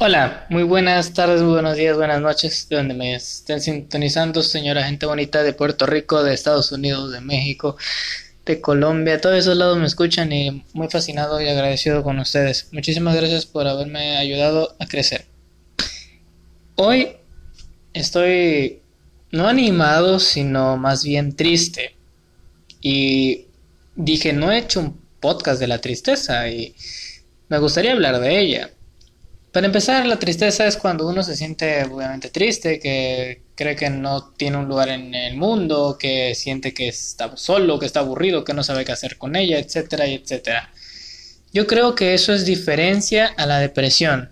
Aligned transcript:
Hola, 0.00 0.46
muy 0.48 0.62
buenas 0.62 1.12
tardes, 1.12 1.42
buenos 1.42 1.76
días, 1.76 1.96
buenas 1.96 2.20
noches, 2.20 2.68
de 2.68 2.76
donde 2.76 2.94
me 2.94 3.16
estén 3.16 3.60
sintonizando, 3.60 4.44
señora 4.44 4.84
gente 4.84 5.06
bonita 5.06 5.42
de 5.42 5.52
Puerto 5.52 5.86
Rico, 5.86 6.22
de 6.22 6.34
Estados 6.34 6.70
Unidos, 6.70 7.10
de 7.10 7.20
México, 7.20 7.76
de 8.46 8.60
Colombia, 8.60 9.20
todos 9.20 9.36
esos 9.36 9.56
lados 9.56 9.76
me 9.76 9.86
escuchan 9.86 10.32
y 10.32 10.64
muy 10.72 10.88
fascinado 10.88 11.40
y 11.40 11.48
agradecido 11.48 12.04
con 12.04 12.20
ustedes. 12.20 12.68
Muchísimas 12.70 13.16
gracias 13.16 13.44
por 13.44 13.66
haberme 13.66 14.18
ayudado 14.18 14.76
a 14.78 14.86
crecer. 14.86 15.24
Hoy 16.76 17.16
estoy 17.92 18.82
no 19.32 19.48
animado, 19.48 20.20
sino 20.20 20.76
más 20.76 21.02
bien 21.02 21.34
triste. 21.34 21.96
Y 22.80 23.46
dije, 23.96 24.32
no 24.32 24.52
he 24.52 24.58
hecho 24.58 24.78
un 24.78 25.00
podcast 25.18 25.58
de 25.58 25.66
la 25.66 25.80
tristeza 25.80 26.48
y 26.48 26.76
me 27.48 27.58
gustaría 27.58 27.90
hablar 27.94 28.20
de 28.20 28.38
ella. 28.38 28.70
Para 29.52 29.66
empezar, 29.66 30.06
la 30.06 30.18
tristeza 30.18 30.66
es 30.66 30.76
cuando 30.76 31.08
uno 31.08 31.22
se 31.22 31.34
siente 31.34 31.82
obviamente 31.84 32.28
triste, 32.28 32.78
que 32.78 33.42
cree 33.54 33.76
que 33.76 33.88
no 33.88 34.30
tiene 34.32 34.58
un 34.58 34.68
lugar 34.68 34.90
en 34.90 35.14
el 35.14 35.36
mundo, 35.36 35.96
que 35.98 36.34
siente 36.34 36.74
que 36.74 36.88
está 36.88 37.34
solo, 37.36 37.78
que 37.78 37.86
está 37.86 38.00
aburrido, 38.00 38.44
que 38.44 38.52
no 38.52 38.62
sabe 38.62 38.84
qué 38.84 38.92
hacer 38.92 39.16
con 39.16 39.36
ella, 39.36 39.58
etcétera, 39.58 40.06
etcétera. 40.06 40.70
Yo 41.52 41.66
creo 41.66 41.94
que 41.94 42.12
eso 42.12 42.34
es 42.34 42.44
diferencia 42.44 43.26
a 43.38 43.46
la 43.46 43.58
depresión. 43.58 44.30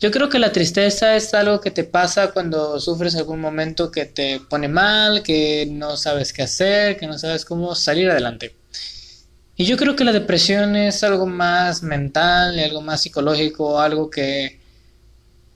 Yo 0.00 0.10
creo 0.10 0.30
que 0.30 0.38
la 0.38 0.52
tristeza 0.52 1.14
es 1.16 1.34
algo 1.34 1.60
que 1.60 1.70
te 1.70 1.84
pasa 1.84 2.32
cuando 2.32 2.80
sufres 2.80 3.14
algún 3.16 3.40
momento 3.40 3.90
que 3.90 4.06
te 4.06 4.40
pone 4.40 4.68
mal, 4.68 5.22
que 5.22 5.68
no 5.70 5.98
sabes 5.98 6.32
qué 6.32 6.42
hacer, 6.42 6.96
que 6.96 7.06
no 7.06 7.18
sabes 7.18 7.44
cómo 7.44 7.74
salir 7.74 8.10
adelante. 8.10 8.56
Y 9.60 9.66
yo 9.66 9.76
creo 9.76 9.94
que 9.94 10.04
la 10.04 10.12
depresión 10.14 10.74
es 10.74 11.04
algo 11.04 11.26
más 11.26 11.82
mental, 11.82 12.58
algo 12.58 12.80
más 12.80 13.02
psicológico, 13.02 13.78
algo 13.78 14.08
que 14.08 14.58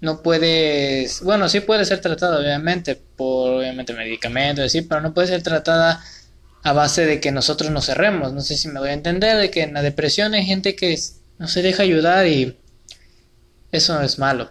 no 0.02 0.20
puedes, 0.20 1.22
bueno, 1.22 1.48
sí 1.48 1.60
puede 1.60 1.86
ser 1.86 2.02
tratada 2.02 2.38
obviamente 2.38 2.96
por 2.96 3.60
obviamente 3.60 3.94
medicamentos, 3.94 4.70
sí, 4.70 4.82
pero 4.82 5.00
no 5.00 5.14
puede 5.14 5.28
ser 5.28 5.42
tratada 5.42 6.04
a 6.62 6.72
base 6.74 7.06
de 7.06 7.18
que 7.18 7.32
nosotros 7.32 7.70
nos 7.70 7.86
cerremos. 7.86 8.34
No 8.34 8.42
sé 8.42 8.58
si 8.58 8.68
me 8.68 8.78
voy 8.78 8.90
a 8.90 8.92
entender 8.92 9.38
de 9.38 9.50
que 9.50 9.62
en 9.62 9.72
la 9.72 9.80
depresión 9.80 10.34
hay 10.34 10.44
gente 10.44 10.76
que 10.76 10.98
no 11.38 11.48
se 11.48 11.62
deja 11.62 11.82
ayudar 11.82 12.26
y 12.26 12.58
eso 13.72 14.02
es 14.02 14.18
malo. 14.18 14.50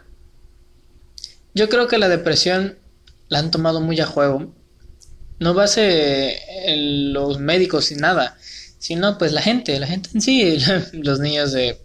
Yo 1.53 1.69
creo 1.69 1.87
que 1.87 1.99
la 1.99 2.09
depresión 2.09 2.79
la 3.27 3.37
han 3.37 3.51
tomado 3.51 3.81
muy 3.81 3.99
a 3.99 4.07
juego. 4.07 4.51
No 5.37 5.53
base 5.53 6.39
los 7.13 7.37
médicos 7.37 7.91
y 7.91 7.97
nada 7.97 8.35
sino 8.83 9.17
pues 9.17 9.31
la 9.31 9.41
gente, 9.41 9.79
la 9.79 9.87
gente 9.87 10.09
en 10.13 10.19
sí, 10.19 10.57
los 10.91 11.21
niños 11.21 11.53
de 11.53 11.79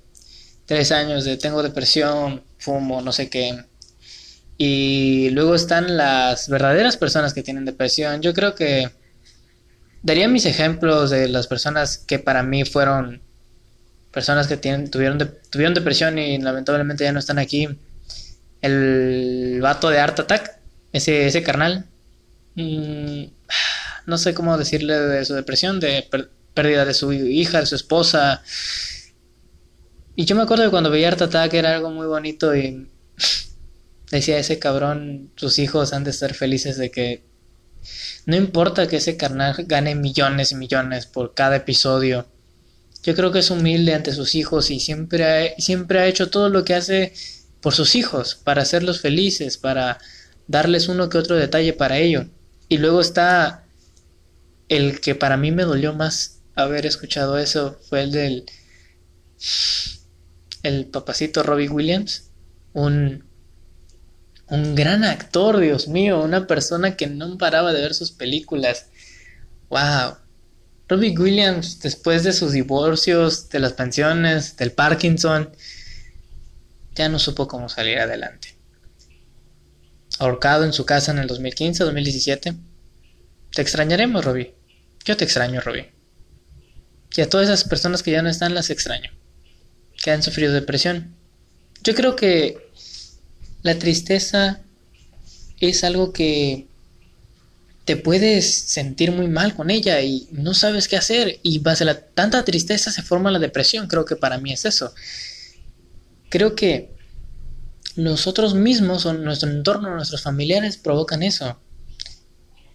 tres 0.67 0.91
años 0.91 1.25
de 1.25 1.37
tengo 1.37 1.63
depresión, 1.63 2.43
fumo, 2.59 3.01
no 3.01 3.13
sé 3.13 3.31
qué. 3.31 3.57
Y 4.57 5.31
luego 5.31 5.55
están 5.55 5.97
las 5.97 6.49
verdaderas 6.49 6.97
personas 6.97 7.35
que 7.35 7.45
tienen 7.45 7.65
depresión. 7.65 8.21
Yo 8.21 8.35
creo 8.35 8.57
que 8.57 8.91
daría 10.03 10.27
mis 10.27 10.45
ejemplos 10.45 11.11
de 11.11 11.29
las 11.29 11.47
personas 11.47 11.99
que 11.99 12.19
para 12.19 12.43
mí 12.43 12.65
fueron 12.65 13.23
personas 14.13 14.49
que 14.49 14.57
tienen, 14.57 14.91
tuvieron, 14.91 15.19
tuvieron 15.51 15.75
depresión 15.75 16.19
y 16.19 16.39
lamentablemente 16.39 17.05
ya 17.05 17.13
no 17.13 17.21
están 17.21 17.39
aquí. 17.39 17.69
El 18.61 19.61
vato 19.63 19.89
de 19.89 20.01
Art 20.01 20.19
Attack, 20.19 20.59
ese, 20.93 21.29
ese 21.29 21.45
carnal. 21.45 21.87
Mm, 22.57 23.27
no 24.07 24.19
sé 24.19 24.35
cómo 24.35 24.59
decirle 24.59 24.99
de 24.99 25.25
su 25.25 25.35
depresión, 25.35 25.79
de 25.79 26.09
pérdida 26.59 26.85
de 26.85 26.93
su 26.93 27.13
hija, 27.13 27.61
de 27.61 27.67
su 27.67 27.77
esposa. 27.77 28.43
Y 30.17 30.25
yo 30.25 30.35
me 30.35 30.43
acuerdo 30.43 30.65
que 30.65 30.71
cuando 30.71 30.91
veía 30.91 31.07
Art 31.07 31.23
Attack 31.23 31.55
era 31.55 31.77
algo 31.77 31.93
muy 31.93 32.09
bonito 32.09 32.57
y 32.57 32.89
decía 34.11 34.39
ese 34.39 34.59
cabrón, 34.59 35.31
sus 35.37 35.61
hijos 35.61 35.93
han 35.93 36.03
de 36.03 36.11
estar 36.11 36.35
felices 36.35 36.77
de 36.77 36.91
que 36.91 37.23
no 38.27 38.35
importa 38.35 38.89
que 38.89 38.97
ese 38.97 39.17
carnal 39.17 39.55
gane 39.69 39.95
millones 39.95 40.51
y 40.51 40.57
millones 40.57 41.07
por 41.07 41.33
cada 41.33 41.55
episodio. 41.55 42.27
Yo 43.05 43.15
creo 43.15 43.31
que 43.31 43.39
es 43.39 43.53
humilde 43.53 43.95
ante 43.95 44.13
sus 44.13 44.35
hijos 44.35 44.73
y 44.73 44.81
siempre 44.81 45.25
ha, 45.25 45.61
siempre 45.63 46.01
ha 46.01 46.07
hecho 46.07 46.29
todo 46.29 46.49
lo 46.49 46.65
que 46.65 46.75
hace 46.75 47.13
por 47.61 47.73
sus 47.73 47.95
hijos, 47.95 48.35
para 48.35 48.63
hacerlos 48.63 49.01
felices, 49.01 49.59
para 49.59 49.99
darles 50.49 50.89
uno 50.89 51.09
que 51.09 51.19
otro 51.19 51.37
detalle 51.37 51.73
para 51.73 51.99
ello. 51.99 52.27
Y 52.69 52.79
luego 52.79 53.01
está 53.01 53.65
el 54.69 55.01
que 55.01 55.15
para 55.15 55.37
mí 55.37 55.53
me 55.53 55.63
dolió 55.63 55.95
más 55.95 56.38
haber 56.63 56.87
escuchado 56.87 57.39
eso 57.39 57.79
fue 57.89 58.03
el 58.03 58.13
del 58.13 58.47
el 60.63 60.87
papacito 60.87 61.43
Robbie 61.43 61.69
Williams, 61.69 62.31
un 62.73 63.29
un 64.51 64.75
gran 64.75 65.05
actor, 65.05 65.59
Dios 65.59 65.89
mío, 65.89 66.23
una 66.23 66.47
persona 66.47 66.97
que 66.97 67.07
no 67.07 67.37
paraba 67.37 67.73
de 67.73 67.83
ver 67.83 67.95
sus 67.95 68.13
películas. 68.13 68.87
Wow. 69.69 70.17
Robbie 70.89 71.19
Williams, 71.19 71.81
después 71.81 72.25
de 72.25 72.33
sus 72.33 72.53
divorcios, 72.53 73.51
de 73.51 73.59
las 73.59 73.75
pensiones, 73.75 74.57
del 74.57 74.73
Parkinson, 74.73 75.51
ya 76.95 77.11
no 77.11 77.19
supo 77.19 77.47
cómo 77.47 77.69
salir 77.69 77.99
adelante. 77.99 78.55
Ahorcado 80.19 80.65
en 80.65 80.73
su 80.73 80.87
casa 80.87 81.13
en 81.13 81.19
el 81.19 81.29
2015-2017. 81.29 82.57
Te 83.53 83.63
extrañaremos, 83.63 84.25
Robbie. 84.25 84.55
Yo 85.05 85.17
te 85.17 85.25
extraño, 85.25 85.61
Robbie. 85.61 85.98
Y 87.17 87.21
a 87.21 87.29
todas 87.29 87.49
esas 87.49 87.65
personas 87.65 88.03
que 88.03 88.11
ya 88.11 88.23
no 88.23 88.29
están 88.29 88.55
las 88.55 88.71
extraño, 88.71 89.11
que 90.03 90.11
han 90.11 90.23
sufrido 90.23 90.53
depresión. 90.53 91.15
Yo 91.83 91.95
creo 91.95 92.17
que 92.17 92.59
la 93.63 93.79
tristeza 93.79 94.61
es 95.61 95.85
algo 95.85 96.13
que 96.13 96.69
te 97.85 97.97
puedes 97.97 98.55
sentir 98.55 99.13
muy 99.13 99.29
mal 99.29 99.55
con 99.55 99.71
ella 99.71 100.03
y 100.03 100.29
no 100.31 100.53
sabes 100.53 100.89
qué 100.89 100.97
hacer 100.97 101.41
y 101.43 101.59
base 101.61 101.85
a 101.85 101.87
la 101.87 102.01
tanta 102.01 102.45
tristeza 102.45 102.93
se 102.93 103.03
forma 103.03 103.31
la 103.31 103.39
depresión, 103.39 103.87
creo 103.87 104.05
que 104.05 104.15
para 104.15 104.39
mí 104.39 104.53
es 104.53 104.67
eso. 104.67 104.93
Creo 106.29 106.55
que 106.55 106.93
nosotros 107.97 108.55
mismos 108.55 109.07
o 109.07 109.15
nuestro 109.15 109.49
entorno, 109.49 109.95
nuestros 109.95 110.23
familiares 110.23 110.77
provocan 110.77 111.23
eso. 111.23 111.59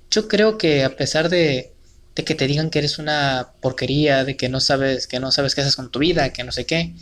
Yo 0.09 0.27
creo 0.27 0.57
que 0.57 0.83
a 0.83 0.95
pesar 0.95 1.29
de 1.29 1.72
de 2.15 2.23
que 2.23 2.35
te 2.35 2.47
digan 2.47 2.69
que 2.69 2.79
eres 2.79 2.99
una 2.99 3.53
porquería, 3.61 4.23
de 4.23 4.37
que 4.37 4.49
no 4.49 4.59
sabes, 4.59 5.07
que 5.07 5.19
no 5.19 5.31
sabes 5.31 5.55
qué 5.55 5.61
haces 5.61 5.75
con 5.75 5.91
tu 5.91 5.99
vida, 5.99 6.31
que 6.31 6.43
no 6.43 6.51
sé 6.51 6.65
qué. 6.65 6.95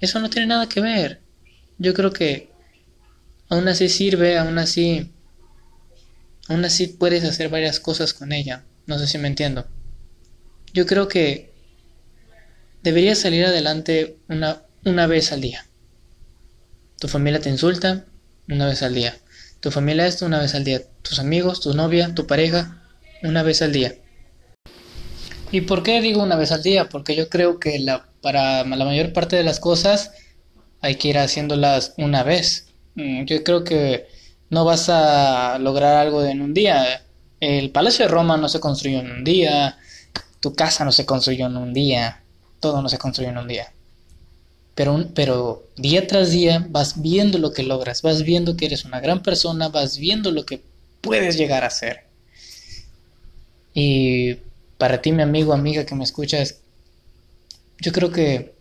Eso 0.00 0.20
no 0.20 0.30
tiene 0.30 0.46
nada 0.46 0.68
que 0.68 0.80
ver. 0.80 1.20
Yo 1.78 1.94
creo 1.94 2.12
que 2.12 2.50
aún 3.48 3.68
así 3.68 3.88
sirve, 3.88 4.38
aún 4.38 4.58
así 4.58 5.12
aún 6.48 6.64
así 6.64 6.86
puedes 6.86 7.24
hacer 7.24 7.48
varias 7.48 7.80
cosas 7.80 8.14
con 8.14 8.32
ella. 8.32 8.64
No 8.86 8.98
sé 8.98 9.06
si 9.06 9.18
me 9.18 9.28
entiendo. 9.28 9.66
Yo 10.72 10.86
creo 10.86 11.08
que 11.08 11.52
deberías 12.82 13.18
salir 13.18 13.44
adelante 13.44 14.16
una, 14.28 14.62
una 14.84 15.06
vez 15.06 15.32
al 15.32 15.40
día. 15.40 15.66
Tu 16.98 17.08
familia 17.08 17.40
te 17.40 17.50
insulta 17.50 18.04
una 18.48 18.66
vez 18.66 18.82
al 18.82 18.94
día. 18.94 19.16
Tu 19.60 19.70
familia 19.70 20.06
esto 20.06 20.26
una 20.26 20.40
vez 20.40 20.54
al 20.54 20.64
día. 20.64 20.82
Tus 21.02 21.18
amigos, 21.18 21.60
tu 21.60 21.74
novia, 21.74 22.14
tu 22.14 22.26
pareja, 22.26 22.82
una 23.22 23.42
vez 23.42 23.62
al 23.62 23.72
día. 23.72 23.94
¿Y 25.50 25.62
por 25.62 25.82
qué 25.82 26.00
digo 26.00 26.22
una 26.22 26.36
vez 26.36 26.52
al 26.52 26.62
día? 26.62 26.88
Porque 26.88 27.16
yo 27.16 27.28
creo 27.28 27.58
que 27.58 27.78
la, 27.78 28.06
para 28.20 28.64
la 28.64 28.84
mayor 28.84 29.12
parte 29.12 29.36
de 29.36 29.44
las 29.44 29.60
cosas 29.60 30.12
hay 30.80 30.96
que 30.96 31.08
ir 31.08 31.18
haciéndolas 31.18 31.94
una 31.96 32.22
vez. 32.22 32.68
Mm, 32.94 33.24
yo 33.24 33.42
creo 33.42 33.64
que 33.64 34.06
no 34.50 34.64
vas 34.64 34.88
a 34.88 35.58
lograr 35.58 35.96
algo 35.96 36.24
en 36.24 36.42
un 36.42 36.54
día. 36.54 37.02
El 37.40 37.70
Palacio 37.70 38.04
de 38.04 38.10
Roma 38.10 38.36
no 38.36 38.48
se 38.48 38.60
construyó 38.60 39.00
en 39.00 39.10
un 39.10 39.24
día, 39.24 39.78
tu 40.40 40.54
casa 40.54 40.84
no 40.84 40.92
se 40.92 41.06
construyó 41.06 41.46
en 41.46 41.56
un 41.56 41.72
día, 41.72 42.22
todo 42.60 42.82
no 42.82 42.88
se 42.88 42.98
construyó 42.98 43.30
en 43.30 43.38
un 43.38 43.48
día. 43.48 43.72
Pero, 44.74 45.08
pero 45.14 45.64
día 45.76 46.06
tras 46.06 46.30
día 46.30 46.64
vas 46.68 47.00
viendo 47.00 47.38
lo 47.38 47.52
que 47.52 47.62
logras, 47.62 48.02
vas 48.02 48.22
viendo 48.22 48.56
que 48.56 48.66
eres 48.66 48.84
una 48.84 49.00
gran 49.00 49.22
persona, 49.22 49.68
vas 49.68 49.98
viendo 49.98 50.30
lo 50.30 50.44
que 50.44 50.62
puedes 51.00 51.36
llegar 51.36 51.64
a 51.64 51.70
ser. 51.70 52.04
Y 53.74 54.38
para 54.78 55.02
ti, 55.02 55.12
mi 55.12 55.22
amigo, 55.22 55.52
amiga 55.52 55.84
que 55.84 55.94
me 55.94 56.04
escuchas, 56.04 56.60
yo 57.80 57.92
creo 57.92 58.10
que 58.10 58.54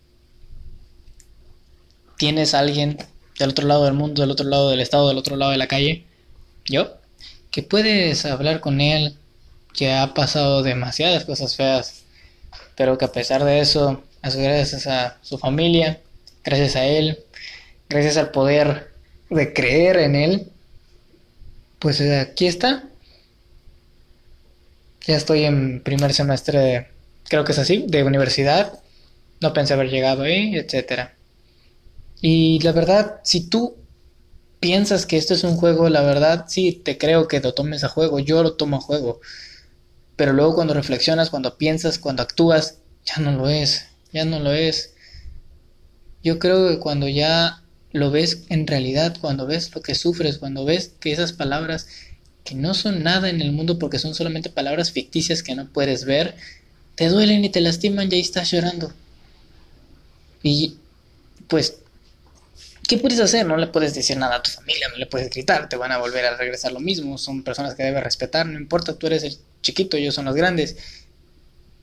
tienes 2.18 2.54
a 2.54 2.60
alguien 2.60 2.98
del 3.40 3.50
otro 3.50 3.68
lado 3.68 3.86
del 3.86 3.94
mundo, 3.94 4.22
del 4.22 4.32
otro 4.32 4.48
lado 4.48 4.70
del 4.70 4.82
estado, 4.82 5.08
del 5.08 5.18
otro 5.18 5.36
lado 5.36 5.52
de 5.52 5.58
la 5.58 5.68
calle, 5.68 6.06
yo, 6.66 6.98
que 7.52 7.64
puedes 7.64 8.26
hablar 8.26 8.60
con 8.60 8.82
él, 8.82 9.16
que 9.74 9.94
ha 9.94 10.14
pasado 10.14 10.64
demasiadas 10.64 11.26
cosas 11.26 11.56
feas, 11.56 12.04
pero 12.76 12.98
que 12.98 13.06
a 13.06 13.12
pesar 13.12 13.44
de 13.44 13.60
eso, 13.60 14.04
gracias 14.24 14.88
a 14.88 15.18
su 15.22 15.38
familia, 15.38 16.02
gracias 16.44 16.76
a 16.76 16.86
él, 16.86 17.20
gracias 17.90 18.18
al 18.18 18.32
poder 18.32 18.92
de 19.30 19.54
creer 19.54 19.98
en 19.98 20.16
él, 20.16 20.52
pues 21.80 22.02
aquí 22.02 22.48
está, 22.48 22.84
ya 25.08 25.16
estoy 25.16 25.46
en 25.46 25.82
primer 25.82 26.14
semestre, 26.14 26.90
creo 27.30 27.46
que 27.46 27.54
es 27.54 27.60
así, 27.60 27.86
de 27.88 28.04
universidad. 28.04 28.80
No 29.40 29.54
pensé 29.54 29.74
haber 29.74 29.90
llegado 29.90 30.24
ahí, 30.24 30.56
etcétera. 30.56 31.16
Y 32.22 32.60
la 32.60 32.74
verdad, 32.74 33.22
si 33.24 33.50
tú 33.50 33.78
piensas 34.60 35.06
que 35.06 35.18
esto 35.18 35.34
es 35.34 35.44
un 35.44 35.56
juego, 35.56 35.90
la 35.90 36.02
verdad, 36.02 36.46
sí, 36.48 36.74
te 36.74 36.98
creo 36.98 37.28
que 37.28 37.40
lo 37.40 37.54
tomes 37.54 37.84
a 37.84 37.90
juego, 37.90 38.20
yo 38.20 38.44
lo 38.44 38.54
tomo 38.54 38.78
a 38.78 38.82
juego. 38.82 39.22
Pero 40.18 40.34
luego 40.34 40.56
cuando 40.56 40.74
reflexionas, 40.74 41.30
cuando 41.30 41.58
piensas, 41.58 42.00
cuando 42.00 42.24
actúas, 42.24 42.80
ya 43.06 43.22
no 43.22 43.32
lo 43.32 43.48
es, 43.50 43.88
ya 44.12 44.26
no 44.26 44.40
lo 44.40 44.52
es. 44.52 44.94
Yo 46.22 46.40
creo 46.40 46.68
que 46.68 46.80
cuando 46.80 47.08
ya 47.08 47.64
lo 47.94 48.12
ves 48.12 48.46
en 48.50 48.68
realidad, 48.68 49.16
cuando 49.22 49.46
ves 49.46 49.74
lo 49.74 49.82
que 49.82 49.96
sufres, 49.96 50.40
cuando 50.40 50.66
ves 50.66 50.92
que 51.00 51.14
esas 51.14 51.32
palabras 51.32 51.88
que 52.48 52.56
no 52.56 52.74
son 52.74 53.04
nada 53.04 53.30
en 53.30 53.42
el 53.42 53.52
mundo 53.52 53.78
porque 53.78 54.00
son 54.00 54.16
solamente 54.16 54.50
palabras 54.50 54.92
ficticias 54.92 55.44
que 55.44 55.54
no 55.54 55.68
puedes 55.68 56.06
ver, 56.06 56.36
te 56.96 57.10
duelen 57.10 57.44
y 57.44 57.50
te 57.50 57.60
lastiman 57.60 58.10
y 58.10 58.16
ahí 58.16 58.22
estás 58.22 58.52
llorando. 58.52 58.94
Y 60.44 60.76
pues 61.50 61.80
¿qué 62.88 62.98
puedes 62.98 63.20
hacer? 63.20 63.46
No 63.46 63.58
le 63.58 63.68
puedes 63.68 63.94
decir 63.94 64.18
nada 64.18 64.38
a 64.38 64.42
tu 64.42 64.50
familia, 64.50 64.88
no 64.90 64.98
le 64.98 65.08
puedes 65.08 65.30
gritar, 65.30 65.68
te 65.68 65.76
van 65.76 65.92
a 65.92 65.98
volver 65.98 66.26
a 66.26 66.38
regresar 66.38 66.72
lo 66.72 66.80
mismo, 66.80 67.18
son 67.18 67.44
personas 67.44 67.76
que 67.76 67.84
debes 67.84 68.02
respetar, 68.02 68.46
no 68.46 68.58
importa, 68.58 68.96
tú 68.96 69.08
eres 69.08 69.24
el 69.24 69.38
chiquito, 69.62 69.98
ellos 69.98 70.16
son 70.16 70.26
los 70.26 70.36
grandes, 70.36 70.78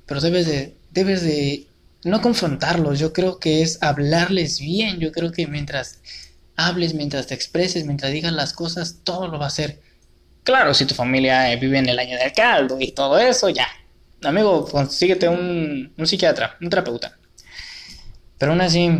pero 0.07 0.23
debes 0.23 0.47
de, 0.47 0.75
debes 0.93 1.23
de 1.23 1.67
no 2.05 2.23
confrontarlos, 2.23 2.99
yo 2.99 3.13
creo 3.13 3.39
que 3.39 3.61
es 3.61 3.83
hablarles 3.83 4.61
bien, 4.61 4.99
yo 4.99 5.13
creo 5.13 5.31
que 5.31 5.47
mientras 5.47 5.99
hables, 6.57 6.95
mientras 6.95 7.27
te 7.27 7.35
expreses, 7.35 7.85
mientras 7.85 8.13
digas 8.13 8.33
las 8.33 8.55
cosas, 8.55 8.97
todo 9.05 9.29
lo 9.29 9.39
va 9.39 9.47
a 9.47 9.49
hacer. 9.49 9.81
Claro, 10.45 10.75
si 10.75 10.87
tu 10.87 10.95
familia 10.95 11.53
eh, 11.53 11.57
vive 11.57 11.79
en 11.79 11.89
el 11.89 11.99
año 11.99 12.17
del 12.19 12.33
caldo 12.33 12.77
y 12.81 12.93
todo 12.93 13.19
eso, 13.19 13.49
ya. 13.49 13.67
Amigo, 14.23 14.67
consíguete 14.67 15.29
un, 15.29 15.93
un 15.97 16.07
psiquiatra, 16.07 16.57
un 16.61 16.71
terapeuta. 16.71 17.19
Pero 18.39 18.53
aún 18.53 18.61
así, 18.61 18.91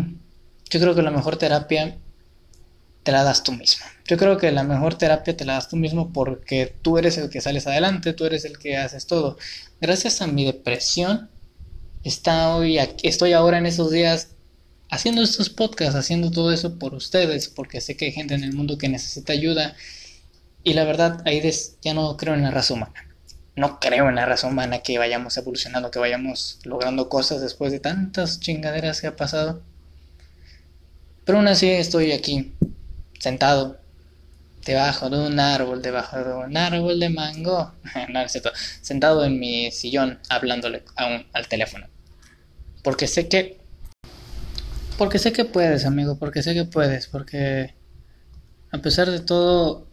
yo 0.69 0.79
creo 0.79 0.95
que 0.95 1.01
la 1.01 1.11
mejor 1.11 1.37
terapia 1.37 1.97
te 3.03 3.11
la 3.11 3.23
das 3.23 3.43
tú 3.43 3.51
mismo. 3.51 3.85
Yo 4.07 4.17
creo 4.17 4.37
que 4.37 4.51
la 4.51 4.63
mejor 4.63 4.95
terapia 4.95 5.37
te 5.37 5.45
la 5.45 5.53
das 5.53 5.69
tú 5.69 5.75
mismo 5.75 6.11
porque 6.11 6.75
tú 6.81 6.97
eres 6.97 7.17
el 7.19 7.29
que 7.29 7.41
sales 7.41 7.67
adelante, 7.67 8.13
tú 8.13 8.25
eres 8.25 8.45
el 8.45 8.57
que 8.57 8.77
haces 8.77 9.05
todo. 9.05 9.37
Gracias 9.79 10.21
a 10.21 10.27
mi 10.27 10.45
depresión, 10.45 11.29
hoy 12.55 12.79
estoy 13.03 13.33
ahora 13.33 13.59
en 13.59 13.67
esos 13.67 13.91
días 13.91 14.29
haciendo 14.89 15.21
estos 15.21 15.49
podcasts, 15.49 15.95
haciendo 15.95 16.31
todo 16.31 16.51
eso 16.51 16.79
por 16.79 16.95
ustedes, 16.95 17.47
porque 17.47 17.81
sé 17.81 17.95
que 17.95 18.05
hay 18.05 18.11
gente 18.11 18.33
en 18.33 18.43
el 18.43 18.53
mundo 18.53 18.77
que 18.77 18.89
necesita 18.89 19.33
ayuda. 19.33 19.75
Y 20.65 20.73
la 20.73 20.83
verdad, 20.83 21.21
ahí 21.25 21.47
ya 21.83 21.93
no 21.93 22.17
creo 22.17 22.33
en 22.33 22.41
la 22.41 22.49
raza 22.49 22.73
humana. 22.73 23.05
No 23.55 23.79
creo 23.79 24.09
en 24.09 24.15
la 24.15 24.25
raza 24.25 24.47
humana 24.47 24.79
que 24.79 24.97
vayamos 24.97 25.37
evolucionando, 25.37 25.91
que 25.91 25.99
vayamos 25.99 26.57
logrando 26.63 27.07
cosas 27.07 27.39
después 27.39 27.71
de 27.71 27.79
tantas 27.79 28.39
chingaderas 28.39 28.99
que 28.99 29.05
ha 29.05 29.15
pasado. 29.15 29.61
Pero 31.23 31.37
aún 31.37 31.47
así 31.47 31.69
estoy 31.69 32.13
aquí, 32.13 32.55
sentado, 33.19 33.79
debajo 34.65 35.11
de 35.11 35.27
un 35.27 35.39
árbol, 35.39 35.83
debajo 35.83 36.17
de 36.17 36.33
un 36.33 36.57
árbol 36.57 36.99
de 36.99 37.09
mango, 37.09 37.71
no, 38.09 38.21
es 38.21 38.31
cierto, 38.31 38.49
sentado 38.81 39.23
en 39.23 39.39
mi 39.39 39.69
sillón 39.69 40.19
hablándole 40.29 40.83
al 40.95 41.47
teléfono. 41.47 41.87
Porque 42.83 43.05
sé 43.05 43.29
que... 43.29 43.59
Porque 44.97 45.19
sé 45.19 45.31
que 45.31 45.45
puedes, 45.45 45.85
amigo, 45.85 46.17
porque 46.17 46.41
sé 46.41 46.55
que 46.55 46.65
puedes, 46.65 47.05
porque 47.05 47.75
a 48.71 48.79
pesar 48.79 49.11
de 49.11 49.19
todo, 49.19 49.85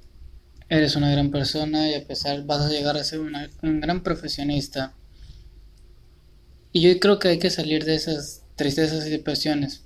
eres 0.78 0.96
una 0.96 1.10
gran 1.10 1.30
persona 1.30 1.90
y 1.90 1.94
a 1.94 2.06
pesar 2.06 2.44
vas 2.44 2.62
a 2.62 2.70
llegar 2.70 2.96
a 2.96 3.04
ser 3.04 3.20
un 3.20 3.80
gran 3.80 4.02
profesionista. 4.02 4.94
Y 6.72 6.80
yo 6.80 6.98
creo 6.98 7.18
que 7.18 7.28
hay 7.28 7.38
que 7.38 7.50
salir 7.50 7.84
de 7.84 7.94
esas 7.94 8.42
tristezas 8.56 9.06
y 9.06 9.10
depresiones 9.10 9.82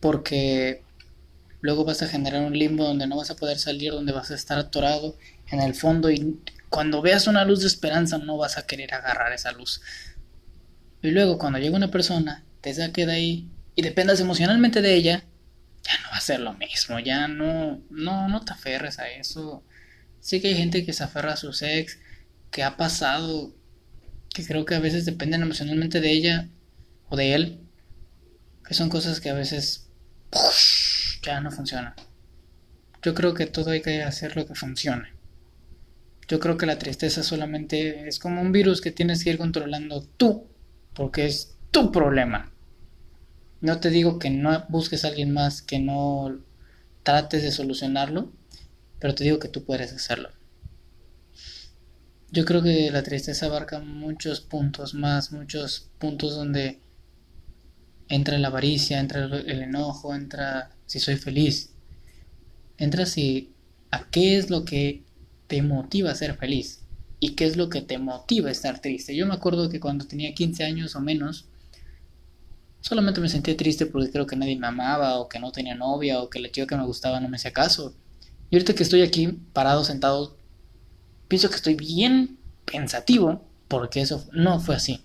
porque 0.00 0.82
luego 1.60 1.84
vas 1.84 2.02
a 2.02 2.08
generar 2.08 2.42
un 2.42 2.58
limbo 2.58 2.84
donde 2.84 3.06
no 3.06 3.16
vas 3.16 3.30
a 3.30 3.36
poder 3.36 3.58
salir, 3.58 3.92
donde 3.92 4.12
vas 4.12 4.30
a 4.30 4.34
estar 4.34 4.58
atorado 4.58 5.16
en 5.50 5.60
el 5.60 5.74
fondo 5.74 6.10
y 6.10 6.40
cuando 6.68 7.00
veas 7.00 7.26
una 7.26 7.44
luz 7.44 7.60
de 7.60 7.66
esperanza 7.66 8.18
no 8.18 8.36
vas 8.36 8.58
a 8.58 8.66
querer 8.66 8.94
agarrar 8.94 9.32
esa 9.32 9.52
luz. 9.52 9.80
Y 11.02 11.10
luego 11.10 11.38
cuando 11.38 11.58
llega 11.58 11.76
una 11.76 11.90
persona, 11.90 12.44
te 12.60 12.74
saque 12.74 13.06
de 13.06 13.12
ahí 13.12 13.48
y 13.76 13.82
dependas 13.82 14.20
emocionalmente 14.20 14.82
de 14.82 14.94
ella, 14.94 15.24
ya 15.82 15.98
no 16.02 16.10
va 16.10 16.16
a 16.16 16.20
ser 16.20 16.40
lo 16.40 16.52
mismo, 16.54 16.98
ya 16.98 17.28
no, 17.28 17.80
no, 17.90 18.28
no 18.28 18.44
te 18.44 18.52
aferres 18.52 18.98
a 18.98 19.08
eso. 19.08 19.64
Sí 20.20 20.40
que 20.40 20.48
hay 20.48 20.56
gente 20.56 20.84
que 20.84 20.92
se 20.92 21.04
aferra 21.04 21.32
a 21.32 21.36
su 21.36 21.50
ex, 21.64 21.98
que 22.50 22.62
ha 22.62 22.76
pasado, 22.76 23.54
que 24.34 24.44
creo 24.44 24.64
que 24.64 24.74
a 24.74 24.80
veces 24.80 25.04
dependen 25.04 25.42
emocionalmente 25.42 26.00
de 26.00 26.10
ella 26.10 26.48
o 27.08 27.16
de 27.16 27.34
él, 27.34 27.60
que 28.66 28.74
son 28.74 28.88
cosas 28.88 29.20
que 29.20 29.30
a 29.30 29.34
veces 29.34 29.88
ya 31.22 31.40
no 31.40 31.50
funciona. 31.50 31.94
Yo 33.02 33.14
creo 33.14 33.34
que 33.34 33.46
todo 33.46 33.70
hay 33.70 33.80
que 33.80 34.02
hacer 34.02 34.36
lo 34.36 34.46
que 34.46 34.54
funcione. 34.54 35.12
Yo 36.26 36.40
creo 36.40 36.58
que 36.58 36.66
la 36.66 36.78
tristeza 36.78 37.22
solamente 37.22 38.06
es 38.06 38.18
como 38.18 38.42
un 38.42 38.52
virus 38.52 38.80
que 38.80 38.90
tienes 38.90 39.24
que 39.24 39.30
ir 39.30 39.38
controlando 39.38 40.02
tú, 40.02 40.46
porque 40.94 41.26
es 41.26 41.56
tu 41.70 41.90
problema. 41.90 42.52
No 43.60 43.80
te 43.80 43.90
digo 43.90 44.18
que 44.18 44.30
no 44.30 44.64
busques 44.68 45.04
a 45.04 45.08
alguien 45.08 45.32
más, 45.32 45.62
que 45.62 45.78
no 45.78 46.38
trates 47.02 47.42
de 47.42 47.52
solucionarlo, 47.52 48.32
pero 49.00 49.14
te 49.14 49.24
digo 49.24 49.38
que 49.38 49.48
tú 49.48 49.64
puedes 49.64 49.92
hacerlo. 49.92 50.30
Yo 52.30 52.44
creo 52.44 52.62
que 52.62 52.90
la 52.90 53.02
tristeza 53.02 53.46
abarca 53.46 53.80
muchos 53.80 54.40
puntos 54.40 54.94
más, 54.94 55.32
muchos 55.32 55.88
puntos 55.98 56.36
donde 56.36 56.78
entra 58.08 58.38
la 58.38 58.48
avaricia, 58.48 59.00
entra 59.00 59.24
el 59.24 59.62
enojo, 59.62 60.14
entra 60.14 60.70
si 60.86 61.00
soy 61.00 61.16
feliz, 61.16 61.70
entra 62.76 63.06
si 63.06 63.54
a 63.90 64.08
qué 64.10 64.36
es 64.36 64.50
lo 64.50 64.64
que 64.64 65.04
te 65.46 65.62
motiva 65.62 66.10
a 66.10 66.14
ser 66.14 66.36
feliz 66.36 66.82
y 67.20 67.30
qué 67.30 67.46
es 67.46 67.56
lo 67.56 67.68
que 67.68 67.80
te 67.80 67.98
motiva 67.98 68.50
a 68.50 68.52
estar 68.52 68.80
triste. 68.80 69.16
Yo 69.16 69.26
me 69.26 69.34
acuerdo 69.34 69.68
que 69.68 69.80
cuando 69.80 70.06
tenía 70.06 70.34
15 70.34 70.64
años 70.64 70.94
o 70.94 71.00
menos, 71.00 71.46
solamente 72.80 73.20
me 73.20 73.28
sentía 73.28 73.56
triste 73.56 73.86
porque 73.86 74.10
creo 74.10 74.26
que 74.26 74.36
nadie 74.36 74.56
me 74.56 74.66
amaba 74.66 75.18
o 75.18 75.28
que 75.28 75.38
no 75.38 75.52
tenía 75.52 75.74
novia 75.74 76.20
o 76.22 76.30
que 76.30 76.40
la 76.40 76.50
chica 76.50 76.66
que 76.66 76.76
me 76.76 76.86
gustaba 76.86 77.20
no 77.20 77.28
me 77.28 77.36
hacía 77.36 77.52
caso. 77.52 77.94
Y 78.50 78.56
ahorita 78.56 78.74
que 78.74 78.82
estoy 78.82 79.02
aquí 79.02 79.28
parado, 79.52 79.84
sentado, 79.84 80.36
pienso 81.28 81.50
que 81.50 81.56
estoy 81.56 81.74
bien 81.74 82.38
pensativo 82.64 83.44
porque 83.68 84.00
eso 84.00 84.26
no 84.32 84.60
fue 84.60 84.76
así. 84.76 85.04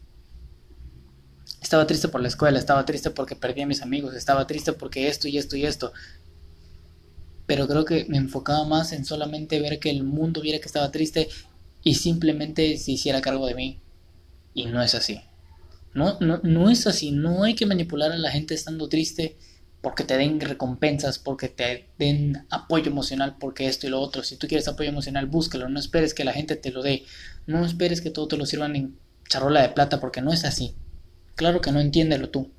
Estaba 1.62 1.88
triste 1.88 2.08
por 2.08 2.22
la 2.22 2.28
escuela, 2.28 2.60
estaba 2.60 2.86
triste 2.86 3.10
porque 3.10 3.36
perdí 3.36 3.62
a 3.62 3.68
mis 3.68 3.82
amigos, 3.82 4.16
estaba 4.16 4.48
triste 4.48 4.74
porque 4.74 5.08
esto 5.08 5.28
y 5.28 5.38
esto 5.38 5.56
y 5.56 5.66
esto. 5.66 5.94
Pero 7.46 7.68
creo 7.68 7.86
que 7.86 8.06
me 8.08 8.18
enfocaba 8.18 8.66
más 8.66 8.94
en 8.94 9.06
solamente 9.06 9.60
ver 9.60 9.80
que 9.80 9.90
el 9.90 10.04
mundo 10.04 10.42
viera 10.42 10.60
que 10.60 10.66
estaba 10.66 10.92
triste 10.92 11.30
y 11.84 11.96
simplemente 11.96 12.78
se 12.78 12.92
hiciera 12.92 13.22
cargo 13.22 13.46
de 13.48 13.56
mí. 13.56 13.80
Y 14.54 14.66
no 14.68 14.82
es 14.82 14.96
así. 14.96 15.22
No, 15.94 16.18
no, 16.20 16.40
no 16.44 16.70
es 16.70 16.88
así. 16.88 17.12
No 17.12 17.44
hay 17.44 17.56
que 17.56 17.66
manipular 17.66 18.12
a 18.12 18.18
la 18.18 18.32
gente 18.32 18.54
estando 18.54 18.90
triste 18.90 19.38
porque 19.82 20.04
te 20.04 20.18
den 20.18 20.40
recompensas, 20.40 21.20
porque 21.20 21.50
te 21.50 21.90
den 21.98 22.46
apoyo 22.50 22.90
emocional, 22.90 23.36
porque 23.40 23.68
esto 23.68 23.86
y 23.86 23.90
lo 23.90 24.00
otro. 24.00 24.24
Si 24.24 24.38
tú 24.38 24.48
quieres 24.48 24.68
apoyo 24.68 24.90
emocional, 24.90 25.26
búscalo. 25.26 25.70
No 25.70 25.80
esperes 25.80 26.14
que 26.14 26.24
la 26.24 26.34
gente 26.34 26.56
te 26.56 26.72
lo 26.72 26.82
dé. 26.82 27.04
No 27.48 27.66
esperes 27.66 28.02
que 28.02 28.10
todo 28.10 28.28
te 28.28 28.38
lo 28.38 28.46
sirvan 28.46 28.76
en 28.76 28.98
charola 29.30 29.62
de 29.62 29.70
plata, 29.70 30.00
porque 30.00 30.22
no 30.22 30.32
es 30.32 30.46
así. 30.46 30.76
Claro 31.36 31.62
que 31.62 31.72
no 31.72 31.80
entiéndelo 31.80 32.30
tú. 32.30 32.52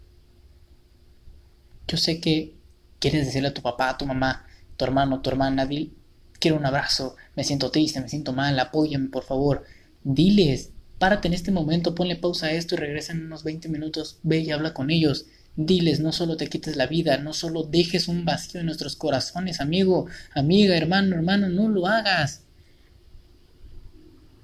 Yo 1.88 1.96
sé 1.96 2.20
que 2.20 2.54
quieres 2.98 3.26
decirle 3.26 3.48
a 3.48 3.54
tu 3.54 3.62
papá, 3.62 3.90
a 3.90 3.98
tu 3.98 4.06
mamá, 4.06 4.46
tu 4.76 4.84
hermano, 4.84 5.20
tu 5.20 5.30
hermana, 5.30 5.66
dile, 5.66 5.90
quiero 6.38 6.56
un 6.56 6.66
abrazo, 6.66 7.16
me 7.36 7.44
siento 7.44 7.70
triste, 7.70 8.00
me 8.00 8.08
siento 8.08 8.32
mal, 8.32 8.58
apóyame 8.58 9.08
por 9.08 9.24
favor. 9.24 9.64
Diles, 10.02 10.72
párate 10.98 11.28
en 11.28 11.34
este 11.34 11.50
momento, 11.50 11.94
ponle 11.94 12.16
pausa 12.16 12.46
a 12.46 12.52
esto 12.52 12.74
y 12.74 12.78
regresa 12.78 13.12
en 13.12 13.26
unos 13.26 13.44
20 13.44 13.68
minutos, 13.68 14.18
ve 14.22 14.40
y 14.40 14.50
habla 14.50 14.74
con 14.74 14.90
ellos. 14.90 15.26
Diles, 15.56 16.00
no 16.00 16.12
solo 16.12 16.36
te 16.36 16.48
quites 16.48 16.76
la 16.76 16.86
vida, 16.86 17.18
no 17.18 17.32
solo 17.32 17.62
dejes 17.62 18.08
un 18.08 18.24
vacío 18.24 18.60
en 18.60 18.66
nuestros 18.66 18.96
corazones, 18.96 19.60
amigo, 19.60 20.06
amiga, 20.34 20.76
hermano, 20.76 21.14
hermano, 21.14 21.48
no 21.48 21.68
lo 21.68 21.86
hagas. 21.86 22.42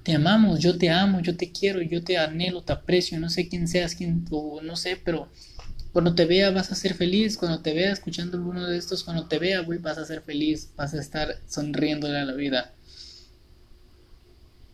Te 0.04 0.14
amamos, 0.14 0.60
yo 0.60 0.78
te 0.78 0.88
amo, 0.88 1.20
yo 1.20 1.36
te 1.36 1.52
quiero, 1.52 1.82
yo 1.82 2.02
te 2.02 2.16
anhelo, 2.16 2.62
te 2.62 2.72
aprecio, 2.72 3.18
no 3.18 3.28
sé 3.28 3.48
quién 3.48 3.68
seas, 3.68 3.94
quién, 3.94 4.24
o 4.30 4.60
no 4.62 4.76
sé, 4.76 4.96
pero 5.04 5.28
cuando 5.92 6.14
te 6.14 6.24
vea 6.24 6.50
vas 6.50 6.70
a 6.70 6.76
ser 6.76 6.94
feliz, 6.94 7.36
cuando 7.36 7.60
te 7.60 7.74
vea 7.74 7.92
escuchando 7.92 8.36
alguno 8.36 8.66
de 8.66 8.78
estos, 8.78 9.02
cuando 9.02 9.26
te 9.26 9.38
vea, 9.38 9.60
güey, 9.60 9.78
vas 9.78 9.98
a 9.98 10.06
ser 10.06 10.22
feliz, 10.22 10.70
vas 10.76 10.94
a 10.94 11.00
estar 11.00 11.36
sonriéndole 11.48 12.18
a 12.18 12.24
la 12.24 12.34
vida. 12.34 12.72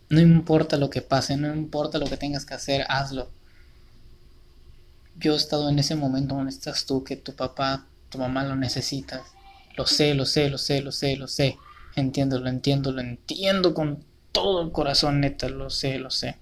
No 0.09 0.21
importa 0.21 0.77
lo 0.77 0.89
que 0.89 1.01
pase, 1.01 1.37
no 1.37 1.53
importa 1.53 1.97
lo 1.97 2.07
que 2.07 2.17
tengas 2.17 2.45
que 2.45 2.53
hacer, 2.53 2.85
hazlo. 2.89 3.29
Yo 5.15 5.33
he 5.33 5.35
estado 5.37 5.69
en 5.69 5.79
ese 5.79 5.95
momento 5.95 6.35
donde 6.35 6.51
estás 6.51 6.85
tú, 6.85 7.03
que 7.03 7.15
tu 7.17 7.35
papá, 7.35 7.87
tu 8.09 8.17
mamá 8.17 8.43
lo 8.43 8.55
necesitas. 8.55 9.21
Lo 9.75 9.85
sé, 9.85 10.13
lo 10.13 10.25
sé, 10.25 10.49
lo 10.49 10.57
sé, 10.57 10.81
lo 10.81 10.91
sé, 10.91 11.17
lo 11.17 11.27
sé. 11.27 11.57
Entiendo, 11.95 12.39
lo 12.39 12.49
entiendo, 12.49 12.91
lo 12.91 13.01
entiendo 13.01 13.73
con 13.73 14.03
todo 14.31 14.61
el 14.61 14.71
corazón, 14.71 15.19
neta, 15.21 15.49
lo 15.49 15.69
sé, 15.69 15.99
lo 15.99 16.09
sé. 16.11 16.37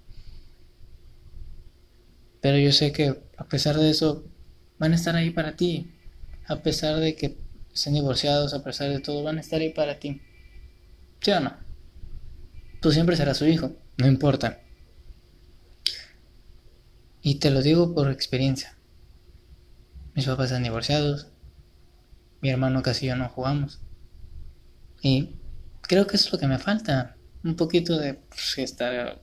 Pero 2.42 2.58
yo 2.58 2.72
sé 2.72 2.92
que 2.92 3.22
a 3.38 3.46
pesar 3.46 3.78
de 3.78 3.90
eso, 3.90 4.24
van 4.78 4.94
a 4.94 4.96
estar 4.96 5.16
ahí 5.16 5.32
para 5.32 5.56
ti. 5.56 5.92
a 6.48 6.58
pesar 6.62 6.98
de 7.00 7.16
que 7.16 7.38
estén 7.74 7.94
divorciados, 7.96 8.54
a 8.54 8.64
pesar 8.64 8.90
de 8.90 9.00
todo, 9.00 9.24
van 9.24 9.38
a 9.38 9.42
estar 9.42 9.60
ahí 9.62 9.72
para 9.74 10.00
ti. 10.00 10.22
¿Sí 11.22 11.32
o 11.32 11.40
no? 11.40 11.65
Tú 12.86 12.92
siempre 12.92 13.16
serás 13.16 13.38
su 13.38 13.48
hijo, 13.48 13.72
no 13.98 14.06
importa. 14.06 14.60
Y 17.24 17.40
te 17.40 17.50
lo 17.50 17.64
digo 17.64 17.96
por 17.96 18.12
experiencia. 18.12 18.78
Mis 20.14 20.28
papás 20.28 20.52
están 20.52 20.62
divorciados. 20.62 21.26
Mi 22.42 22.52
hermano 22.52 22.84
casi 22.84 23.08
yo 23.08 23.16
no 23.16 23.28
jugamos. 23.28 23.80
Y 25.02 25.32
creo 25.82 26.06
que 26.06 26.16
eso 26.16 26.28
es 26.28 26.34
lo 26.34 26.38
que 26.38 26.46
me 26.46 26.60
falta. 26.60 27.18
Un 27.44 27.56
poquito 27.56 27.98
de 27.98 28.14
pues, 28.14 28.60
estar 28.60 29.20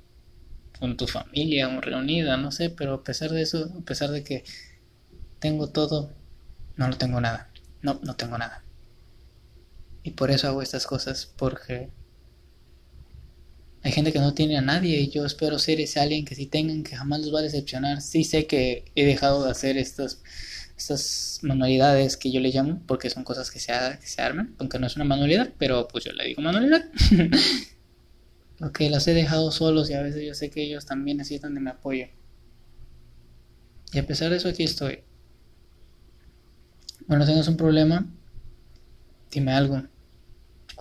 con 0.81 0.97
tu 0.97 1.07
familia, 1.07 1.69
reunida, 1.81 2.37
no 2.37 2.51
sé, 2.51 2.69
pero 2.69 2.95
a 2.95 3.05
pesar 3.05 3.31
de 3.31 3.43
eso, 3.43 3.73
a 3.81 3.85
pesar 3.85 4.11
de 4.11 4.25
que 4.25 4.43
tengo 5.39 5.69
todo, 5.71 6.13
no 6.75 6.89
lo 6.89 6.99
tengo 6.99 7.21
nada. 7.21 7.49
No, 7.81 8.01
no 8.03 8.17
tengo 8.17 8.37
nada. 8.39 8.65
Y 10.03 10.11
por 10.11 10.33
eso 10.33 10.49
hago 10.49 10.63
estas 10.63 10.85
cosas, 10.85 11.33
porque 11.37 11.93
hay 13.85 13.93
gente 13.93 14.13
que 14.13 14.21
no 14.21 14.33
tiene 14.33 14.57
a 14.57 14.61
nadie 14.61 15.01
y 15.01 15.11
yo 15.11 15.25
espero 15.27 15.59
ser 15.59 15.81
ese 15.81 15.99
alguien 15.99 16.25
que 16.25 16.35
si 16.37 16.47
tengan, 16.47 16.85
que 16.85 16.97
jamás 16.97 17.21
los 17.21 17.35
va 17.35 17.41
a 17.41 17.43
decepcionar. 17.43 18.01
Sí 18.01 18.23
sé 18.23 18.47
que 18.47 18.85
he 18.95 19.05
dejado 19.05 19.45
de 19.45 19.51
hacer 19.51 19.77
estas, 19.77 20.23
estas 20.77 21.41
manualidades 21.43 22.17
que 22.17 22.31
yo 22.31 22.41
le 22.41 22.51
llamo, 22.51 22.81
porque 22.87 23.11
son 23.11 23.25
cosas 23.25 23.51
que 23.51 23.59
se, 23.59 23.73
que 24.01 24.07
se 24.07 24.23
arman, 24.23 24.55
aunque 24.59 24.79
no 24.79 24.87
es 24.87 24.95
una 24.95 25.05
manualidad, 25.05 25.53
pero 25.59 25.89
pues 25.89 26.05
yo 26.05 26.13
le 26.13 26.27
digo 26.27 26.43
manualidad. 26.43 26.85
ok, 28.61 28.81
las 28.83 29.09
he 29.09 29.15
dejado 29.15 29.51
solos 29.51 29.91
y 29.91 29.95
a 29.95 30.03
veces 30.03 30.25
yo 30.25 30.35
sé 30.35 30.51
que 30.51 30.63
ellos 30.63 30.87
también 30.87 31.17
necesitan 31.17 31.55
de 31.55 31.61
mi 31.61 31.71
apoyo. 31.71 32.07
Y 33.93 33.99
a 33.99 34.07
pesar 34.07 34.31
de 34.31 34.37
eso 34.37 34.49
aquí 34.49 34.63
estoy. 34.63 35.01
Cuando 37.09 37.27
tengas 37.27 37.49
un 37.49 37.57
problema, 37.57 38.07
dime 39.31 39.53
algo. 39.53 39.83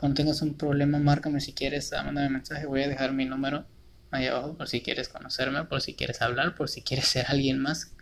Cuando 0.02 0.16
tengas 0.16 0.42
un 0.42 0.56
problema, 0.56 0.98
márcame 0.98 1.42
si 1.42 1.54
quieres, 1.54 1.92
mándame 1.92 2.26
un 2.26 2.34
mensaje. 2.34 2.66
Voy 2.66 2.82
a 2.82 2.88
dejar 2.88 3.14
mi 3.14 3.26
número 3.26 3.68
ahí 4.10 4.26
abajo 4.26 4.58
por 4.58 4.68
si 4.68 4.82
quieres 4.82 5.08
conocerme, 5.10 5.64
por 5.66 5.80
si 5.80 5.94
quieres 5.94 6.24
hablar, 6.24 6.56
por 6.56 6.70
si 6.70 6.82
quieres 6.82 7.06
ser 7.06 7.28
alguien 7.28 7.60
más. 7.60 7.94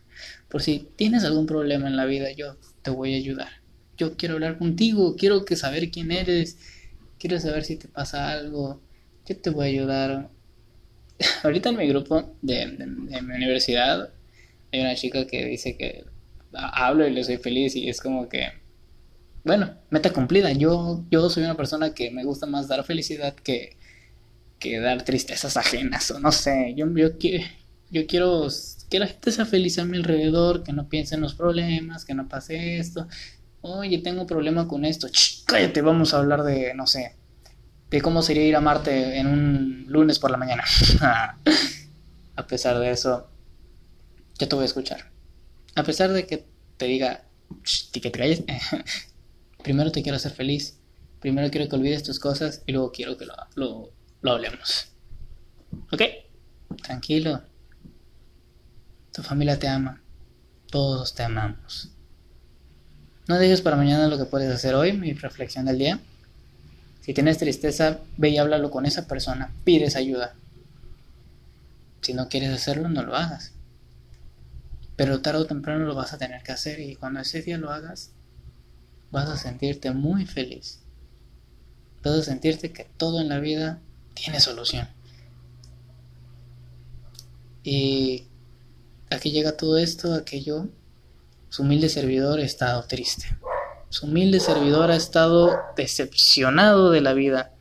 Por 0.48 0.62
si 0.62 0.88
tienes 0.96 1.25
algún 1.25 1.46
problema 1.46 1.89
en 1.89 1.98
la 1.98 2.06
vida, 2.06 2.32
yo 2.32 2.56
te 2.84 2.89
voy 2.89 3.15
a 3.15 3.18
ayudar. 3.18 3.50
Yo 3.98 4.15
quiero 4.15 4.36
hablar 4.36 4.58
contigo, 4.58 5.18
quiero 5.18 5.44
que 5.44 5.58
saber 5.58 5.91
quién 5.91 6.13
eres, 6.13 6.58
quiero 7.20 7.38
saber 7.38 7.65
si 7.65 7.75
te 7.75 7.89
pasa 7.89 8.32
algo, 8.32 8.82
yo 9.25 9.36
te 9.36 9.50
voy 9.50 9.65
a 9.65 9.70
ayudar. 9.70 10.29
Ahorita 11.44 11.68
en 11.68 11.75
mi 11.75 11.88
grupo 11.89 12.34
de 12.41 12.65
mi 12.77 13.36
universidad 13.36 14.13
hay 14.72 14.79
una 14.79 14.96
chica 14.96 15.27
que 15.27 15.44
dice 15.44 15.75
que 15.75 16.06
hablo 16.53 17.06
y 17.06 17.12
le 17.12 17.25
soy 17.25 17.39
feliz 17.39 17.75
y 17.75 17.89
es 17.89 18.00
como 18.00 18.29
que 18.29 18.53
bueno, 19.50 19.74
meta 19.89 20.13
cumplida. 20.13 20.51
Yo, 20.51 21.03
yo 21.10 21.27
soy 21.27 21.44
una 21.44 21.58
persona 21.58 21.96
que 21.96 22.12
me 22.12 22.24
gusta 22.24 22.46
más 22.46 22.68
dar 22.68 22.84
felicidad 22.84 23.34
que, 23.34 23.77
que 24.60 24.79
dar 24.79 25.03
tristezas 25.03 25.58
ajenas, 25.58 26.12
o 26.12 26.20
no 26.20 26.32
sé. 26.32 26.75
Yo, 26.77 26.86
yo, 26.96 27.18
quiero 27.18 28.48
que 28.91 29.00
la 29.00 29.08
gente 29.08 29.32
sea 29.32 29.48
feliz 29.48 29.79
a 29.79 29.86
mi 29.86 29.98
alrededor, 29.98 30.62
que 30.62 30.72
no 30.72 30.88
piense 30.88 31.15
en 31.15 31.22
los 31.22 31.34
problemas, 31.34 32.06
que 32.06 32.13
no 32.13 32.27
pase 32.27 32.77
esto. 32.77 33.08
Oye, 33.62 33.98
tengo 33.98 34.22
un 34.22 34.27
problema 34.27 34.68
con 34.68 34.86
esto. 34.86 35.08
cállate, 35.48 35.82
vamos 35.82 36.13
a 36.13 36.20
hablar 36.20 36.44
de, 36.44 36.75
no 36.75 36.86
sé, 36.86 37.15
de 37.89 38.01
cómo 38.03 38.22
sería 38.22 38.46
ir 38.46 38.56
a 38.56 38.62
Marte 38.62 39.18
en 39.18 39.25
un 39.25 39.86
lunes 39.88 40.20
por 40.20 40.29
la 40.29 40.38
mañana. 40.38 40.63
a 42.36 42.46
pesar 42.46 42.77
de 42.77 42.91
eso, 42.91 43.27
yo 44.38 44.48
te 44.48 44.56
voy 44.56 44.62
a 44.62 44.68
escuchar. 44.68 45.10
A 45.74 45.82
pesar 45.82 46.12
de 46.13 46.27
que 46.27 46.46
te 46.77 46.86
diga, 46.86 47.24
que 47.91 48.00
te 48.00 48.46
primero 49.63 49.92
te 49.92 50.01
quiero 50.01 50.16
hacer 50.16 50.32
feliz, 50.32 50.78
primero 51.20 51.50
quiero 51.50 51.70
que 51.70 51.75
olvides 51.75 52.04
tus 52.04 52.20
cosas 52.20 52.63
y 52.66 52.72
luego 52.72 52.92
quiero 52.92 53.18
que 53.18 53.25
lo, 53.25 53.34
lo, 53.56 53.92
lo 54.22 54.32
hablemos. 54.32 54.88
¿Ok? 55.92 56.01
Tranquilo. 56.82 57.42
Tu 59.13 59.22
familia 59.22 59.60
te 59.60 59.68
ama. 59.68 60.01
Todos 60.72 61.16
te 61.16 61.24
amamos. 61.24 61.92
No 63.28 63.38
dejes 63.38 63.62
para 63.62 63.75
mañana 63.75 64.08
lo 64.08 64.18
que 64.18 64.25
puedes 64.25 64.51
hacer 64.51 64.75
hoy, 64.75 64.94
mi 64.94 65.13
reflexión 65.13 65.66
del 65.66 65.78
día. 65.78 66.00
Si 67.01 67.13
tienes 67.13 67.38
tristeza, 67.38 68.00
ve 68.18 68.30
y 68.30 68.38
háblalo 68.38 68.72
con 68.72 68.86
esa 68.86 69.08
persona. 69.08 69.51
Pides 69.63 69.96
ayuda. 69.96 70.36
Si 72.01 72.13
no 72.13 72.28
quieres 72.30 72.51
hacerlo, 72.51 72.89
no 72.89 73.04
lo 73.04 73.16
hagas. 73.16 73.54
Pero 74.96 75.22
tarde 75.22 75.42
o 75.42 75.46
temprano 75.46 75.86
lo 75.86 75.96
vas 75.96 76.13
a 76.13 76.18
tener 76.18 76.44
que 76.44 76.51
hacer 76.51 76.80
y 76.80 76.96
cuando 76.96 77.20
ese 77.20 77.42
día 77.42 77.58
lo 77.58 77.72
hagas, 77.72 78.12
vas 79.12 79.30
a 79.30 79.38
sentirte 79.38 79.92
muy 79.92 80.25
feliz. 80.25 80.80
Vas 82.04 82.16
a 82.16 82.24
sentirte 82.24 82.72
que 82.72 82.86
todo 82.86 83.22
en 83.22 83.30
la 83.30 83.39
vida 83.39 83.82
tiene 84.13 84.39
solución. 84.39 84.88
Y 87.63 88.25
aquí 89.10 89.32
llega 89.32 89.58
todo 89.58 89.78
esto 89.78 90.13
a 90.13 90.25
que 90.25 90.42
yo, 90.42 90.68
su 91.50 91.63
humilde 91.63 91.89
servidor, 91.89 92.39
he 92.39 92.46
estado 92.46 92.84
triste. 92.84 93.38
Su 93.89 94.06
humilde 94.06 94.39
servidor 94.39 94.92
ha 94.92 94.96
estado 94.96 95.58
decepcionado 95.75 96.92
de 96.92 97.01
la 97.01 97.13
vida. 97.13 97.54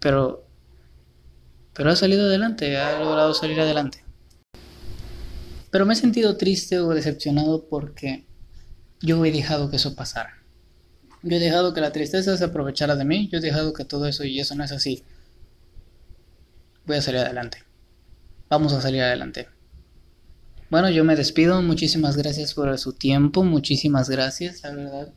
Pero, 0.00 0.46
pero 1.72 1.90
ha 1.90 1.96
salido 1.96 2.24
adelante, 2.26 2.76
ha 2.76 2.98
logrado 2.98 3.32
salir 3.32 3.60
adelante. 3.60 4.04
Pero 5.70 5.86
me 5.86 5.94
he 5.94 5.96
sentido 5.96 6.36
triste 6.36 6.78
o 6.78 6.90
decepcionado 6.90 7.68
porque 7.68 8.26
yo 9.00 9.24
he 9.24 9.32
dejado 9.32 9.70
que 9.70 9.76
eso 9.76 9.94
pasara. 9.94 10.45
Yo 11.26 11.38
he 11.38 11.40
dejado 11.40 11.74
que 11.74 11.80
la 11.80 11.90
tristeza 11.90 12.36
se 12.36 12.44
aprovechara 12.44 12.94
de 12.94 13.04
mí, 13.04 13.28
yo 13.32 13.38
he 13.38 13.40
dejado 13.40 13.72
que 13.72 13.84
todo 13.84 14.06
eso 14.06 14.22
y 14.22 14.38
eso 14.38 14.54
no 14.54 14.62
es 14.62 14.70
así. 14.70 15.02
Voy 16.86 16.98
a 16.98 17.02
salir 17.02 17.20
adelante. 17.20 17.64
Vamos 18.48 18.72
a 18.72 18.80
salir 18.80 19.02
adelante. 19.02 19.48
Bueno, 20.70 20.88
yo 20.88 21.02
me 21.02 21.16
despido. 21.16 21.60
Muchísimas 21.62 22.16
gracias 22.16 22.54
por 22.54 22.78
su 22.78 22.92
tiempo. 22.92 23.42
Muchísimas 23.42 24.08
gracias, 24.08 24.62
la 24.62 24.70
verdad. 24.70 25.12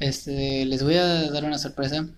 Este, 0.00 0.64
les 0.64 0.82
voy 0.82 0.96
a 0.96 1.30
dar 1.30 1.44
una 1.44 1.58
sorpresa. 1.58 2.08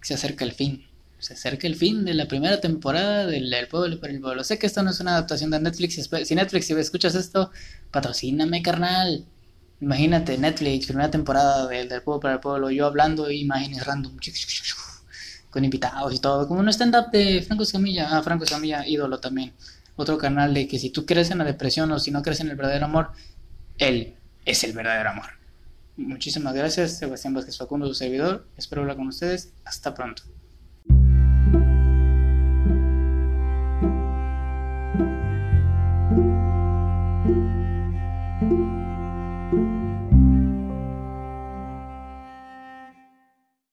Se 0.00 0.14
acerca 0.14 0.44
el 0.44 0.52
fin. 0.52 0.86
Se 1.18 1.32
acerca 1.32 1.66
el 1.66 1.74
fin 1.74 2.04
de 2.04 2.14
la 2.14 2.28
primera 2.28 2.60
temporada 2.60 3.26
del 3.26 3.52
El 3.52 3.66
Pueblo 3.66 3.98
por 3.98 4.10
el 4.10 4.20
Pueblo. 4.20 4.44
Sé 4.44 4.56
que 4.60 4.68
esto 4.68 4.84
no 4.84 4.90
es 4.90 5.00
una 5.00 5.14
adaptación 5.14 5.50
de 5.50 5.58
Netflix. 5.58 6.08
Si 6.28 6.34
Netflix, 6.36 6.66
si 6.66 6.74
escuchas 6.74 7.16
esto, 7.16 7.50
patrocíname, 7.90 8.62
carnal. 8.62 9.26
Imagínate, 9.80 10.38
Netflix, 10.38 10.86
primera 10.86 11.10
temporada 11.10 11.66
del, 11.66 11.88
Pueblo 12.02 12.20
para 12.20 12.34
el 12.34 12.40
Pueblo, 12.40 12.70
yo 12.70 12.86
hablando 12.86 13.30
y 13.30 13.40
imágenes 13.40 13.84
random, 13.84 14.16
con 15.50 15.64
invitados 15.64 16.14
y 16.14 16.18
todo, 16.18 16.48
como 16.48 16.60
un 16.60 16.68
stand-up 16.68 17.10
de 17.12 17.42
Franco 17.42 17.62
Escamilla, 17.62 18.08
ah, 18.10 18.22
Franco 18.22 18.44
Escamilla, 18.44 18.86
ídolo 18.86 19.20
también. 19.20 19.52
Otro 19.96 20.18
canal 20.18 20.52
de 20.52 20.66
que 20.66 20.78
si 20.78 20.90
tú 20.90 21.06
crees 21.06 21.30
en 21.30 21.38
la 21.38 21.44
depresión 21.44 21.90
o 21.92 21.98
si 21.98 22.10
no 22.10 22.22
crees 22.22 22.40
en 22.40 22.48
el 22.48 22.56
verdadero 22.56 22.86
amor, 22.86 23.12
él 23.78 24.14
es 24.44 24.64
el 24.64 24.72
verdadero 24.72 25.10
amor. 25.10 25.26
Muchísimas 25.96 26.54
gracias, 26.54 26.98
Sebastián 26.98 27.34
Vázquez 27.34 27.56
Facundo, 27.56 27.86
su 27.86 27.94
servidor. 27.94 28.46
Espero 28.56 28.82
hablar 28.82 28.96
con 28.96 29.06
ustedes. 29.06 29.52
Hasta 29.64 29.94
pronto. 29.94 30.24